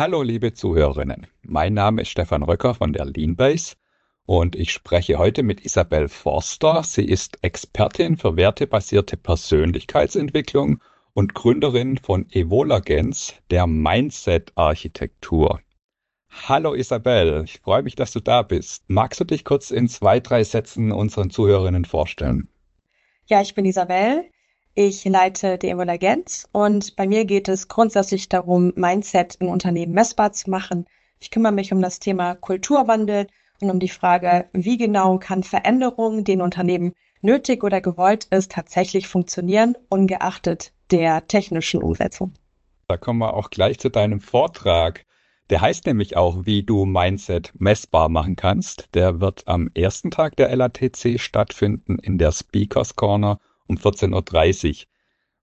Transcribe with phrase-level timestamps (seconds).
[0.00, 3.76] Hallo liebe Zuhörerinnen, mein Name ist Stefan Röcker von der Leanbase
[4.24, 6.82] und ich spreche heute mit Isabel Forster.
[6.84, 15.60] Sie ist Expertin für wertebasierte Persönlichkeitsentwicklung und Gründerin von Evolagens, der Mindset-Architektur.
[16.30, 18.84] Hallo Isabel, ich freue mich, dass du da bist.
[18.88, 22.48] Magst du dich kurz in zwei, drei Sätzen unseren Zuhörerinnen vorstellen?
[23.26, 24.30] Ja, ich bin Isabel.
[24.74, 30.32] Ich leite die Emergenz und bei mir geht es grundsätzlich darum, Mindset im Unternehmen messbar
[30.32, 30.86] zu machen.
[31.18, 33.26] Ich kümmere mich um das Thema Kulturwandel
[33.60, 38.52] und um die Frage, wie genau kann Veränderung, die in Unternehmen nötig oder gewollt ist,
[38.52, 42.32] tatsächlich funktionieren, ungeachtet der technischen Umsetzung.
[42.86, 45.04] Da kommen wir auch gleich zu deinem Vortrag.
[45.50, 48.88] Der heißt nämlich auch, wie du Mindset messbar machen kannst.
[48.94, 54.86] Der wird am ersten Tag der LATC stattfinden in der Speakers Corner um 14.30 Uhr.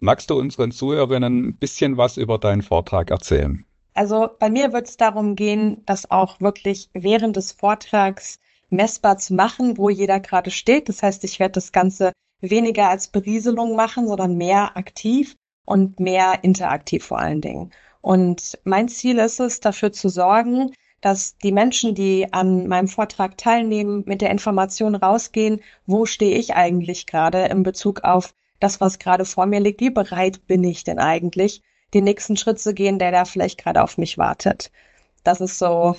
[0.00, 3.64] Magst du unseren Zuhörerinnen ein bisschen was über deinen Vortrag erzählen?
[3.92, 9.34] Also bei mir wird es darum gehen, das auch wirklich während des Vortrags messbar zu
[9.34, 10.88] machen, wo jeder gerade steht.
[10.88, 16.42] Das heißt, ich werde das Ganze weniger als Berieselung machen, sondern mehr aktiv und mehr
[16.42, 17.70] interaktiv vor allen Dingen.
[18.00, 20.72] Und mein Ziel ist es, dafür zu sorgen,
[21.04, 26.54] dass die Menschen, die an meinem Vortrag teilnehmen, mit der Information rausgehen, wo stehe ich
[26.54, 30.82] eigentlich gerade in Bezug auf das, was gerade vor mir liegt, wie bereit bin ich
[30.82, 31.60] denn eigentlich,
[31.92, 34.72] den nächsten Schritt zu gehen, der da vielleicht gerade auf mich wartet.
[35.24, 35.94] Das ist so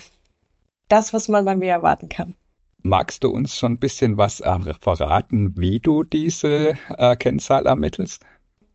[0.88, 2.34] das, was man bei mir erwarten kann.
[2.81, 4.42] Magst du uns schon ein bisschen was
[4.81, 8.25] verraten, wie du diese äh, Kennzahl ermittelst?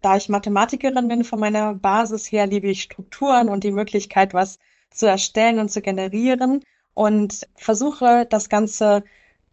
[0.00, 4.60] Da ich Mathematikerin bin, von meiner Basis her liebe ich Strukturen und die Möglichkeit, was
[4.90, 6.62] zu erstellen und zu generieren
[6.94, 9.04] und versuche das Ganze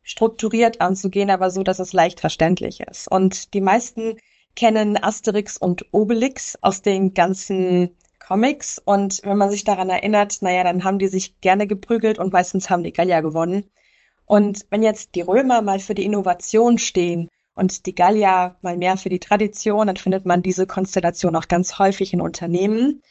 [0.03, 3.09] strukturiert anzugehen, aber so, dass es leicht verständlich ist.
[3.11, 4.17] Und die meisten
[4.55, 8.81] kennen Asterix und Obelix aus den ganzen Comics.
[8.83, 12.69] Und wenn man sich daran erinnert, naja, dann haben die sich gerne geprügelt und meistens
[12.69, 13.69] haben die Gallier gewonnen.
[14.25, 18.97] Und wenn jetzt die Römer mal für die Innovation stehen und die Gallier mal mehr
[18.97, 23.01] für die Tradition, dann findet man diese Konstellation auch ganz häufig in Unternehmen.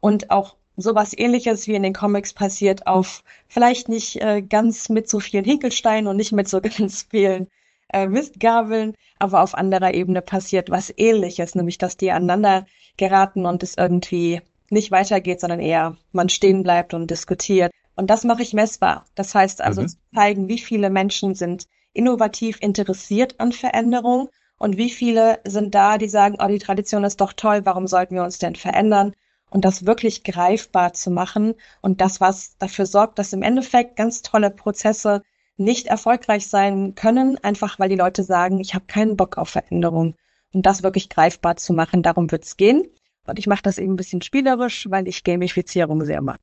[0.00, 5.08] Und auch sowas ähnliches wie in den Comics passiert auf vielleicht nicht äh, ganz mit
[5.08, 7.48] so vielen Hinkelsteinen und nicht mit so ganz vielen
[7.92, 13.62] äh, Mistgabeln, aber auf anderer Ebene passiert was ähnliches, nämlich dass die aneinander geraten und
[13.62, 14.40] es irgendwie
[14.70, 17.72] nicht weitergeht, sondern eher man stehen bleibt und diskutiert.
[17.96, 19.06] Und das mache ich messbar.
[19.14, 19.88] Das heißt also mhm.
[19.88, 25.98] zu zeigen, wie viele Menschen sind innovativ interessiert an Veränderung und wie viele sind da,
[25.98, 29.14] die sagen, oh, die Tradition ist doch toll, warum sollten wir uns denn verändern?
[29.54, 34.20] Und das wirklich greifbar zu machen und das, was dafür sorgt, dass im Endeffekt ganz
[34.20, 35.22] tolle Prozesse
[35.56, 40.16] nicht erfolgreich sein können, einfach weil die Leute sagen, ich habe keinen Bock auf Veränderung.
[40.52, 42.82] Und das wirklich greifbar zu machen, darum wird es gehen.
[43.28, 46.40] Und ich mache das eben ein bisschen spielerisch, weil ich Gamifizierung sehr mag.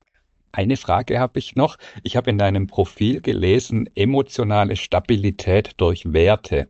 [0.53, 1.77] Eine Frage habe ich noch.
[2.03, 6.69] Ich habe in deinem Profil gelesen, emotionale Stabilität durch Werte.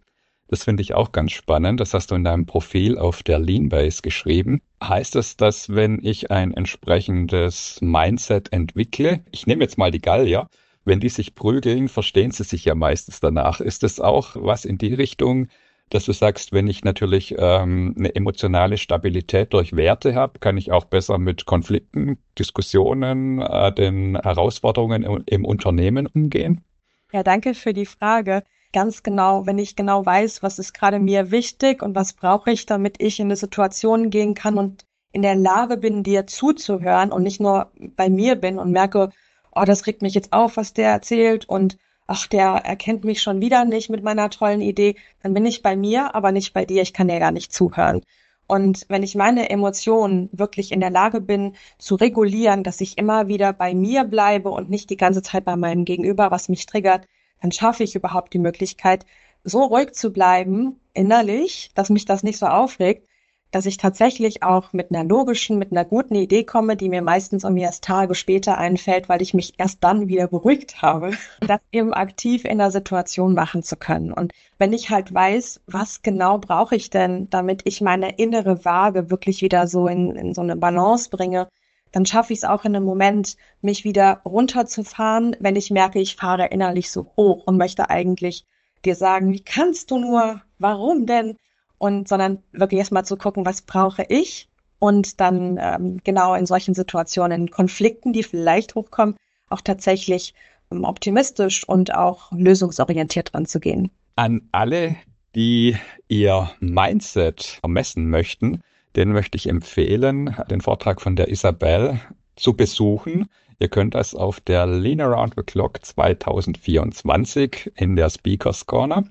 [0.51, 1.79] Das finde ich auch ganz spannend.
[1.79, 4.62] Das hast du in deinem Profil auf der Leanbase geschrieben.
[4.84, 10.50] Heißt das, dass wenn ich ein entsprechendes Mindset entwickle, ich nehme jetzt mal die Gallier,
[10.84, 13.62] wenn die sich prügeln, verstehen sie sich ja meistens danach.
[13.62, 15.47] Ist das auch was in die Richtung,
[15.89, 20.73] dass du sagst, wenn ich natürlich ähm, eine emotionale Stabilität durch Werte habe, kann ich
[20.73, 26.66] auch besser mit Konflikten, Diskussionen, äh, den Herausforderungen im, im Unternehmen umgehen?
[27.13, 28.44] Ja, danke für die Frage
[28.74, 32.66] ganz genau, wenn ich genau weiß, was ist gerade mir wichtig und was brauche ich,
[32.66, 37.24] damit ich in eine Situation gehen kann und in der Lage bin, dir zuzuhören und
[37.24, 39.10] nicht nur bei mir bin und merke,
[39.54, 41.78] oh, das regt mich jetzt auf, was der erzählt und
[42.08, 45.76] ach, der erkennt mich schon wieder nicht mit meiner tollen Idee, dann bin ich bei
[45.76, 48.02] mir, aber nicht bei dir, ich kann dir gar nicht zuhören.
[48.48, 53.30] Und wenn ich meine Emotionen wirklich in der Lage bin zu regulieren, dass ich immer
[53.30, 57.06] wieder bei mir bleibe und nicht die ganze Zeit bei meinem Gegenüber, was mich triggert,
[57.41, 59.06] dann schaffe ich überhaupt die Möglichkeit,
[59.44, 63.07] so ruhig zu bleiben innerlich, dass mich das nicht so aufregt,
[63.51, 67.44] dass ich tatsächlich auch mit einer logischen, mit einer guten Idee komme, die mir meistens
[67.44, 71.12] um erst Tage später einfällt, weil ich mich erst dann wieder beruhigt habe,
[71.42, 74.13] das eben aktiv in der Situation machen zu können.
[74.13, 79.10] Und wenn ich halt weiß, was genau brauche ich denn, damit ich meine innere Waage
[79.10, 81.50] wirklich wieder so in, in so eine Balance bringe,
[81.92, 86.16] dann schaffe ich es auch in einem Moment, mich wieder runterzufahren, wenn ich merke, ich
[86.16, 88.46] fahre innerlich so hoch und möchte eigentlich
[88.86, 91.38] dir sagen, wie kannst du nur, warum denn?
[91.78, 94.50] Und sondern wirklich erstmal zu gucken, was brauche ich?
[94.80, 99.16] Und dann ähm, genau in solchen Situationen, in Konflikten, die vielleicht hochkommen,
[99.50, 100.34] auch tatsächlich
[100.72, 103.92] ähm, optimistisch und auch lösungsorientiert dran zu gehen.
[104.16, 104.96] An alle,
[105.36, 105.78] die
[106.08, 108.62] ihr Mindset ermessen möchten,
[108.96, 112.00] den möchte ich empfehlen, den Vortrag von der Isabel
[112.36, 113.28] zu besuchen.
[113.60, 119.04] Ihr könnt das auf der Lean Around the Clock 2024 in der Speakers Corner.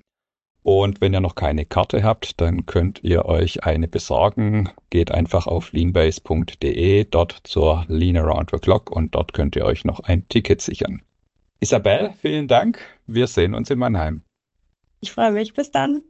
[0.63, 4.69] Und wenn ihr noch keine Karte habt, dann könnt ihr euch eine besorgen.
[4.91, 9.85] Geht einfach auf leanbase.de, dort zur Lean Around the Clock und dort könnt ihr euch
[9.85, 11.03] noch ein Ticket sichern.
[11.61, 12.79] Isabel, vielen Dank.
[13.07, 14.23] Wir sehen uns in Mannheim.
[15.01, 15.55] Ich freue mich.
[15.55, 16.03] Bis dann.